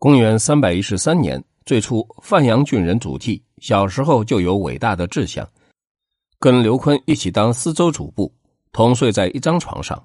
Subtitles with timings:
[0.00, 5.44] 公元三百一十三年，最初范阳郡人祖逖小时候就有伟大的志向，
[6.38, 8.32] 跟刘琨一起当司州主簿，
[8.70, 10.00] 同睡在一张床上。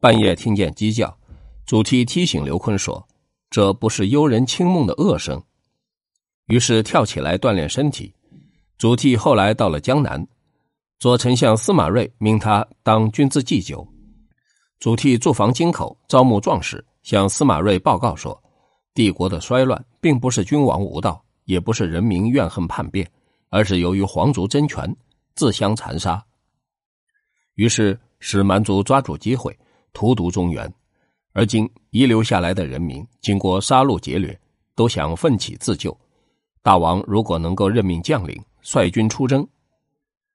[0.00, 1.16] 半夜听见鸡叫，
[1.64, 3.02] 祖逖提醒刘琨说
[3.48, 5.42] ：“这不是幽人清梦的恶声。”
[6.48, 8.12] 于是跳起来锻炼身体。
[8.76, 10.24] 祖逖后来到了江南，
[10.98, 13.86] 左丞相司马睿命他当军资祭酒。
[14.78, 18.38] 祖逖驻防京口，招募壮士，向司马睿报告说
[18.98, 23.08] ：“帝国的衰乱，并不是君王无道，也不是人民怨恨叛变，
[23.48, 24.92] 而是由于皇族争权，
[25.36, 26.20] 自相残杀。”
[27.54, 29.56] 于是使蛮族抓住机会，
[29.92, 30.68] 荼毒中原。
[31.32, 34.36] 而今遗留下来的人民，经过杀戮劫掠，
[34.74, 35.96] 都想奋起自救。
[36.60, 39.46] 大王如果能够任命将领，率军出征，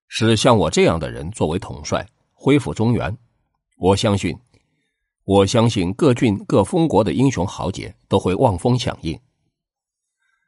[0.08, 3.14] 使像我这样的人作为统帅，恢复中原。
[3.77, 4.34] 我相信，
[5.26, 9.18] 我相信各郡各封国的英雄豪杰都会望风响应。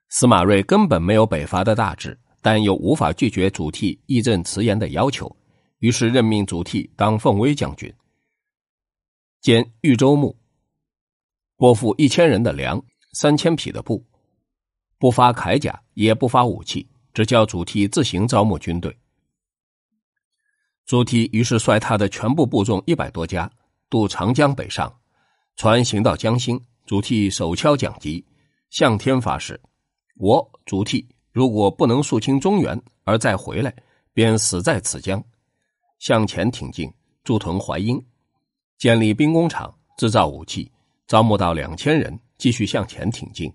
[0.09, 5.33] 司马睿根本没有北伐的大志，但又无法拒绝祖逖义正辞严的要求，
[5.79, 7.93] 于是任命祖逖当奉威将军，
[9.41, 10.37] 兼豫州牧，
[11.55, 12.83] 拨付一千人的粮，
[13.13, 14.05] 三千匹的布，
[14.99, 18.95] 不发铠甲，也不发武器，只叫祖逖自行招募军队。
[20.85, 23.51] 祖逖于是率他的全部部众一百多家
[23.89, 24.93] 渡长江北上，
[25.55, 28.25] 船行到江心，祖逖手敲桨击，
[28.69, 29.59] 向天发誓
[30.17, 33.73] ：“我祖逖如果不能肃清中原而再回来，
[34.13, 35.23] 便死在此江。”
[35.99, 36.91] 向前挺进，
[37.23, 38.03] 驻屯淮阴，
[38.77, 40.69] 建立兵工厂，制造武器，
[41.07, 43.51] 招募到两千人，继续向前挺进。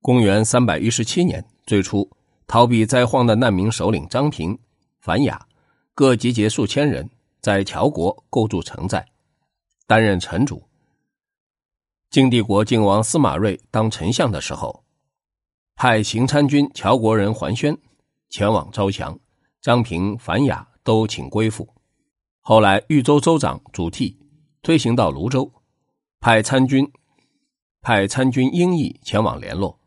[0.00, 2.10] 公元三百一十七年，最初
[2.46, 4.58] 逃避灾荒的难民首领张平、
[5.00, 5.46] 樊雅。
[5.94, 7.08] 各集结数千人，
[7.40, 9.06] 在乔国构筑城寨，
[9.86, 10.68] 担任城主。
[12.10, 14.84] 晋帝国晋王司马睿当丞相的时候，
[15.74, 17.76] 派行参军乔国人桓宣
[18.30, 19.18] 前往招降，
[19.60, 21.68] 张平、樊雅都请归附。
[22.40, 24.16] 后来豫州州长祖逖
[24.62, 25.52] 推行到泸州，
[26.20, 26.90] 派参军
[27.80, 29.80] 派参军殷义前往联络。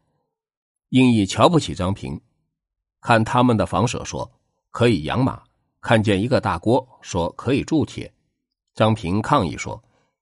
[0.89, 2.21] 殷义瞧不起张平，
[3.01, 4.39] 看他们的房舍说
[4.69, 5.43] 可以养马。
[5.79, 8.13] 看见一个大锅，说可以铸铁。
[8.73, 9.81] 张平抗议说：“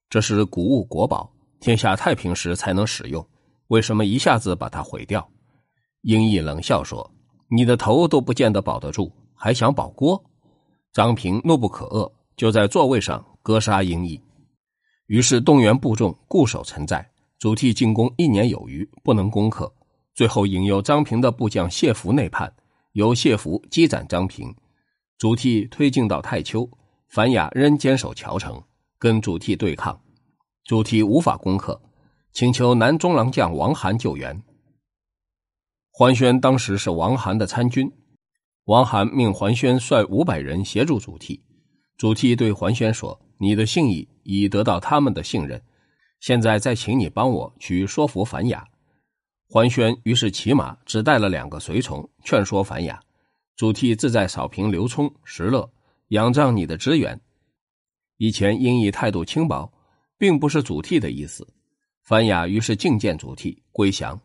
[0.10, 3.26] 这是古物国宝，天下太平时才能使用，
[3.68, 5.28] 为什么一下子把它毁掉？”
[6.04, 7.10] 英义冷笑说
[7.50, 10.24] ：“你的头都不见得保得住，还想保锅？”
[10.94, 14.22] 张平怒不可遏，就在座位上割杀英义。
[15.08, 17.08] 于是动员部众固守城寨。
[17.38, 19.72] 祖逖进攻一年有余，不能攻克，
[20.16, 22.52] 最后引诱张平的部将谢福内叛，
[22.94, 24.56] 由谢福击斩张平。
[25.18, 26.68] 祖逖推进到太丘，
[27.10, 28.60] 樊雅仍坚守谯城，
[29.06, 30.02] 跟主题对抗。
[30.64, 31.80] 主题无法攻克，
[32.34, 34.42] 请求南中郎将王涵救援。
[35.92, 37.92] 桓宣当时是王涵的参军，
[38.64, 41.40] 王涵命桓宣率五百人协助主题。
[41.98, 45.62] 主题对桓宣说：“你的信义已得到他们的信任，
[46.20, 48.68] 现在再请你帮我去说服樊雅。”
[49.48, 53.00] 桓宣于是骑马，只带了两个随从，劝说樊雅。
[53.56, 55.70] 主题自在扫平刘聪、石勒，
[56.08, 57.22] 仰仗你的支援。
[58.18, 59.72] 以前因以态度轻薄，
[60.18, 61.48] 并不是祖逖的意思。
[62.02, 64.20] 樊雅于是觐见祖逖，归降。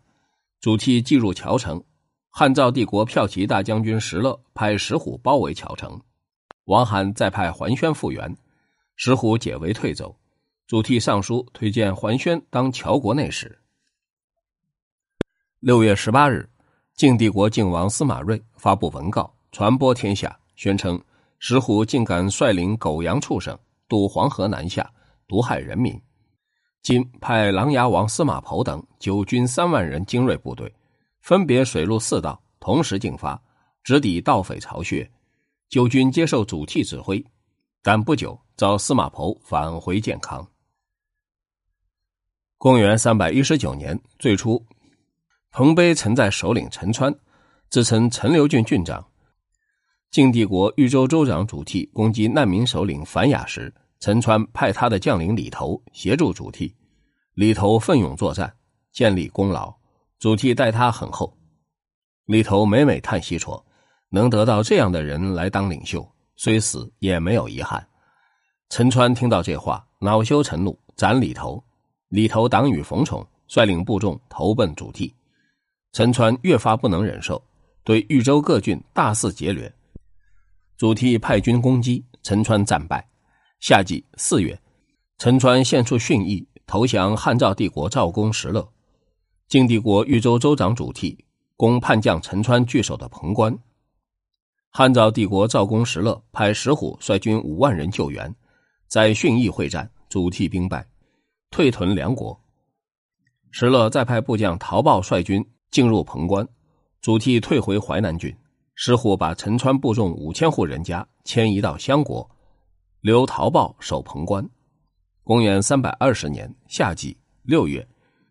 [0.61, 1.83] 祖逖进入谯城，
[2.29, 6.01] 汉赵帝国骠骑大将军石勒派石虎包围谯城，
[6.65, 8.37] 王罕再派桓宣复原，
[8.97, 10.15] 石虎解围退走。
[10.67, 13.59] 祖逖上书推荐桓宣当乔国内史。
[15.59, 16.49] 六月十八日。
[16.97, 21.03] 晋帝国晋王司马睿发布文告，传播天下，宣称
[21.39, 23.59] 石虎竟敢率领狗羊畜生
[23.91, 24.89] 渡黄河南下，
[25.27, 26.01] 毒害人民。
[26.81, 30.73] 今派琅琊王司马剖等九军三万人精锐部队，
[31.21, 33.39] 分别水陆四道，同时进发，
[33.83, 35.11] 直抵盗匪巢穴。
[35.69, 37.23] 九军接受祖逖指挥，
[37.83, 40.47] 但不久遭司马剖返回建康。
[42.57, 44.65] 公元三百一十九年，最初。
[45.51, 47.13] 彭碑曾在首领陈川，
[47.71, 49.05] 自称陈留郡郡长。
[50.11, 56.73] 晋帝国豫州州长祖逖攻击难民首领樊雅时，陈川派他的将领李头协助祖逖。
[57.35, 58.51] 李头奋勇作战，
[58.93, 59.75] 建立功劳，
[60.19, 61.37] 祖逖待他很厚。
[62.25, 63.63] 李头每每叹息说
[64.09, 67.87] ：“能得到这样的人来当领袖，虽死也没有遗憾。”
[68.71, 71.63] 陈川听到这话，恼羞成怒，斩李头。
[72.09, 75.13] 李头党羽冯崇，率领部众投奔祖逖。
[75.93, 77.43] 陈川越发不能忍受，
[77.85, 79.71] 对豫州各郡大肆劫掠。
[80.79, 83.07] 祖逖派军攻击，陈川战败。
[83.61, 84.59] 夏季四月，
[85.19, 88.67] 陈川献出训意，投降汉赵帝国赵公石勒。
[89.49, 91.23] 晋帝国豫州州长主替
[91.59, 93.55] 攻叛将陈川据守的潼关。
[94.71, 98.35] 汉昭帝国赵公石勒派石虎率军五万人救援，
[98.87, 100.89] 在浚邑会战，主替兵败，
[101.51, 102.41] 退屯梁国。
[103.51, 106.49] 石勒再派部将陶豹率军进入潼关，
[107.03, 108.35] 主替退回淮南郡。
[108.75, 112.27] 石虎把陈川部众五千户人家迁移到襄国，
[113.01, 114.47] 留陶豹守潼关。
[115.25, 117.87] 公元三百二十年夏季六月，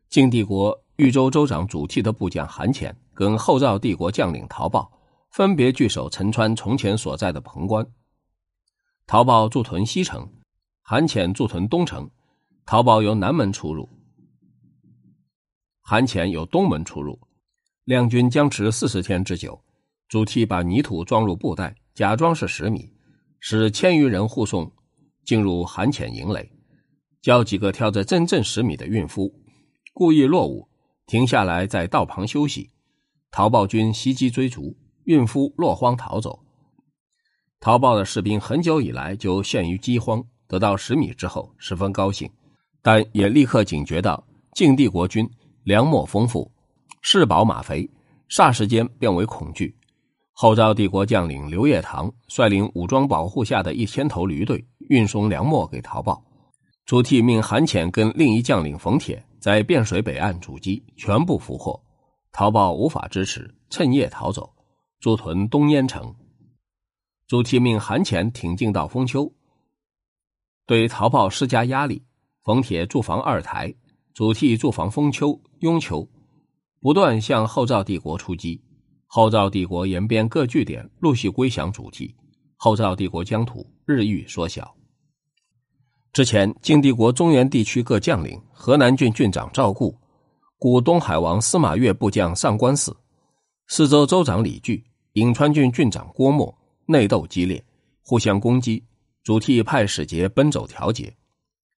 [0.09, 4.91] 晋帝国豫州州长主替的部将韩潜跟后赵帝国将领陶豹
[5.31, 7.85] 分别据守陈川从前所在的潼关。
[9.07, 10.27] 陶豹驻屯西城，
[10.83, 12.09] 韩潜驻屯东城。
[12.65, 13.89] 陶豹由南门出入，
[15.81, 17.19] 韩潜由东门出入。
[17.85, 19.59] 两军僵持四十天之久。
[20.07, 22.91] 主替把泥土装入布袋，假装是石米，
[23.39, 24.71] 使千余人护送
[25.25, 26.51] 进入韩潜营垒，
[27.21, 29.33] 叫几个挑着真正十米的孕妇
[29.93, 30.67] 故意落伍，
[31.05, 32.69] 停下来在道旁休息。
[33.31, 36.39] 陶豹军袭击追逐，孕妇落荒逃走。
[37.59, 42.29] 陶豹的士兵很久以来就陷于饥荒，得到十米之后十分高兴，
[42.81, 45.29] 但也立刻警觉到晋帝国军
[45.63, 46.51] 粮秣丰富，
[47.01, 47.89] 士饱马肥，
[48.29, 49.75] 霎时间变为恐惧。
[50.41, 56.23] 后赵帝国将领刘业堂率领武装保护下的一千头驴队运送粮秣给曹豹，
[56.85, 61.77] 朱棣命韩潜跟另一将领冯铁在汴水北岸阻击，全部俘获。
[62.31, 64.49] 曹豹无法支持，趁夜逃走，
[65.01, 66.15] 驻屯东燕城。
[67.27, 69.29] 主替命韩潜挺进到封丘，
[70.65, 72.01] 对曹豹施加压力。
[72.45, 73.75] 冯铁驻防二台，
[74.13, 76.07] 主替驻防封丘、雍丘，
[76.79, 78.63] 不断向后赵帝国出击。
[79.11, 82.15] 后赵帝国沿边各据点陆续归降主题，
[82.57, 84.71] 后赵帝国疆土日益缩小。
[86.13, 89.99] 之前晋帝国中原地区各将领，河南郡郡长赵固，
[90.59, 92.95] 古东海王司马越部将上官汜，
[93.65, 94.85] 四州州长李据，
[95.15, 97.65] 颍川郡郡长郭沫，内斗激烈，
[98.03, 98.85] 互相攻击。
[99.23, 101.11] 主替派使节奔走调解，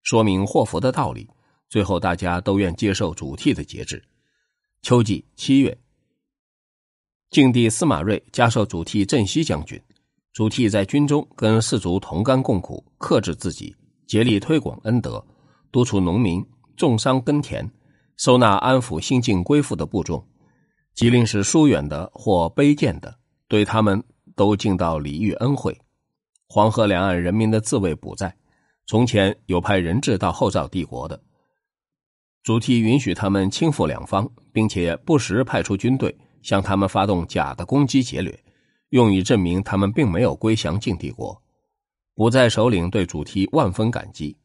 [0.04, 1.30] 说明祸福的道理。
[1.70, 4.04] 最后大家都愿接受主替的节制。
[4.82, 5.78] 秋季七月。
[7.32, 9.82] 晋帝司马睿加授主替镇西将军，
[10.34, 13.74] 主替在军中跟士卒同甘共苦，克制自己，
[14.06, 15.26] 竭力推广恩德，
[15.72, 16.46] 督促农民
[16.76, 17.66] 种桑耕田，
[18.18, 20.22] 收纳安抚新晋归附的部众，
[20.94, 23.18] 即令是疏远的或卑贱的，
[23.48, 24.04] 对他们
[24.36, 25.74] 都尽到礼遇恩惠。
[26.50, 28.36] 黄河两岸人民的自卫补在，
[28.88, 31.18] 从前有派人质到后赵帝国的，
[32.44, 36.14] 主替允许他们亲附两方，并且不时派出军队。
[36.42, 38.44] 向他们发动假的攻击劫掠，
[38.90, 41.42] 用以证明他们并没有归降晋帝国。
[42.14, 44.36] 卜在首领对主题万分感激。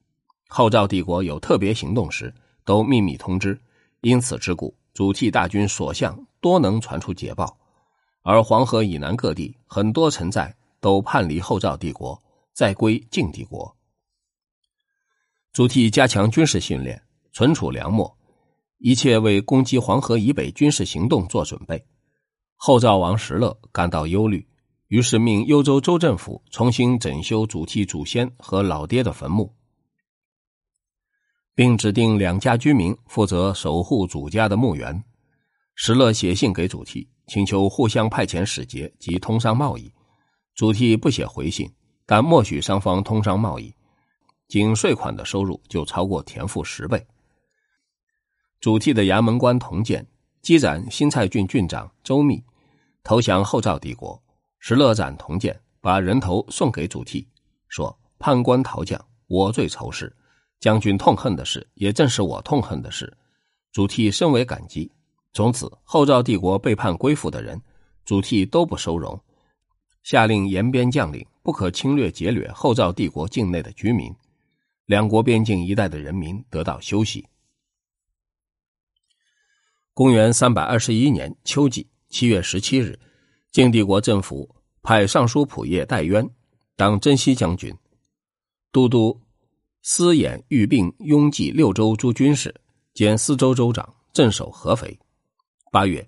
[0.49, 2.33] 后赵帝国有特别行动时，
[2.65, 3.61] 都秘密通知。
[4.01, 7.59] 因此之故，主替大军所向多能传出捷报。
[8.23, 12.21] 而黄河以南各地很多城寨都叛离后赵帝国，
[12.53, 13.77] 再归晋帝国。
[15.53, 17.03] 主替加强军事训练，
[17.33, 18.16] 存储粮秣。
[18.79, 21.85] 一切为攻击黄河以北军事行动做准备。
[22.55, 24.47] 后赵王石勒感到忧虑，
[24.89, 29.55] 于是命幽州州政府重新整修主题祖先和老爹的坟墓，
[31.55, 35.05] 并指定两家居民负责守护主家的墓园。
[35.75, 39.93] 石勒写信给主题，请求互相派遣使节及通商贸易。
[40.55, 41.71] 主题不写回信，
[42.07, 43.75] 但默许双方通商贸易，
[44.49, 47.07] 仅税款的收入就超过田赋十倍。
[48.61, 50.07] 主替的衙门官童建
[50.43, 52.43] 击斩新蔡郡郡长周密，
[53.03, 54.21] 投降后赵帝国。
[54.59, 57.29] 石勒斩童建，把人头送给主替，
[57.69, 60.13] 说：“叛官逃将，我最仇视。
[60.59, 63.17] 将军痛恨的事，也正是我痛恨的事。”
[63.71, 64.91] 主替深为感激。
[65.33, 67.61] 从此，后赵帝国背叛归附的人，
[68.05, 69.21] 主替都不收容，
[70.03, 74.13] 下令沿边将领不可侵略劫掠后赵帝国境内的居民，
[74.87, 77.25] 两国边境一带的人民得到休息。
[79.97, 82.99] 公元三百二十一年秋季七月十七日，
[83.51, 84.47] 晋帝国政府
[84.83, 86.29] 派尚书仆射戴渊
[86.77, 87.75] 当征西将军，
[88.71, 89.19] 都督
[89.81, 92.55] 司演御并拥济六州诸军事，
[92.93, 94.99] 兼司州州长，镇守合肥。
[95.73, 96.07] 八月，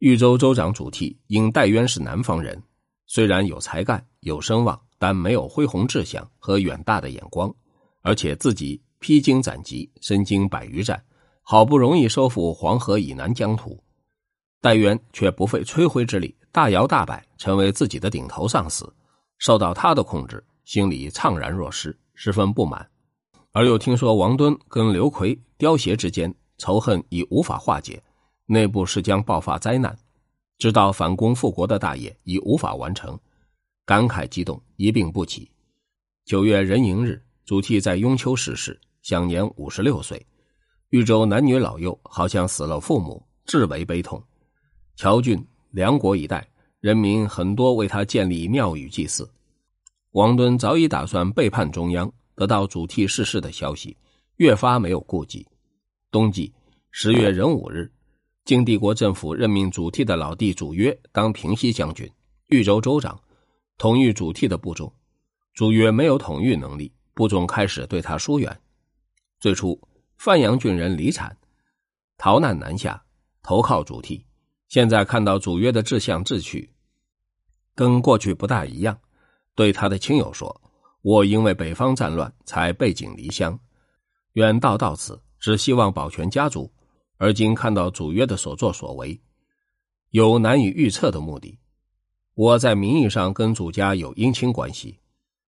[0.00, 2.60] 豫州州长主替因戴渊是南方人，
[3.06, 7.54] 虽然有才干有声望，但没有恢弘志向和远大的眼光，
[8.02, 11.00] 而且自己披荆斩棘，身经百余战。
[11.46, 13.78] 好不容易收复黄河以南疆土，
[14.62, 18.90] 戴渊却不费吹灰之力，大摇大摆成为自己的顶头上司，
[19.36, 22.88] 受到他的控制，心里怅然若失，十分不满。
[23.52, 28.02] 而又听说王敦跟刘奎刁协之间仇恨已无法化解，
[28.46, 29.94] 内部是将爆发灾难，
[30.56, 33.20] 知道反攻复国的大业已无法完成，
[33.84, 35.50] 感慨激动，一病不起。
[36.24, 40.24] 九月壬寅日，主题在雍丘逝世，享年五十六岁。
[40.94, 44.22] 豫州男女老幼好像死了父母，至为悲痛。
[44.94, 46.48] 乔郡、梁国一带
[46.78, 49.28] 人民很多为他建立庙宇祭祀。
[50.12, 53.96] 王敦早已打算背叛中央，得到主替逝世的消息，
[54.36, 55.44] 越发没有顾忌。
[56.12, 56.54] 冬季
[56.92, 57.90] 十月壬午日，
[58.44, 62.08] 晋帝国政府任命主替的老弟主约当平西将军、
[62.50, 63.20] 豫州州长，
[63.78, 64.92] 统御主替的部众。
[65.54, 68.56] 主约没有统御能力，部众开始对他疏远。
[69.40, 69.76] 最初。
[70.16, 71.36] 范阳郡人李产
[72.16, 73.04] 逃难南下，
[73.42, 74.24] 投靠主题。
[74.68, 76.72] 现在看到主约的志向志趣，
[77.74, 78.98] 跟过去不大一样。
[79.54, 80.60] 对他的亲友说
[81.02, 83.58] ：“我因为北方战乱，才背井离乡，
[84.32, 86.72] 远道到此，只希望保全家族。
[87.18, 89.20] 而今看到主约的所作所为，
[90.10, 91.60] 有难以预测的目的。
[92.34, 94.98] 我在名义上跟主家有姻亲关系，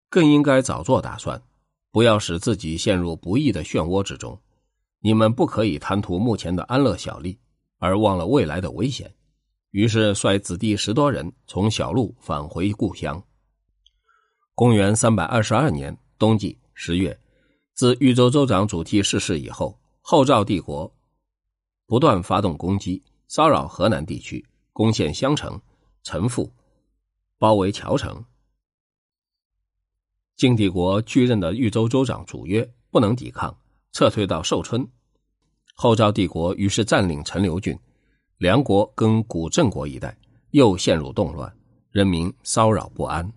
[0.09, 1.41] 更应该早做打算，
[1.91, 4.39] 不要使自己陷入不义的漩涡之中。”
[4.99, 7.39] 你们不可以贪图目前的安乐小利，
[7.77, 9.13] 而忘了未来的危险。
[9.71, 13.21] 于是率子弟十多人从小路返回故乡。
[14.53, 17.19] 公元三百二十二年冬季十月，
[17.73, 20.89] 自豫州州长主题逝世以后，后赵帝国
[21.85, 25.61] 不断发动攻击，骚扰河南地区，攻陷襄城、
[26.03, 26.49] 陈父，
[27.37, 28.23] 包围谯城。
[30.37, 33.55] 晋帝国拒任的豫州州长主约不能抵抗。
[33.95, 34.85] 撤退到寿春，
[35.73, 37.79] 后赵帝国于是占领陈留郡，
[38.39, 40.17] 梁国跟古郑国一带
[40.51, 41.49] 又陷入动乱，
[41.91, 43.31] 人民骚扰不安。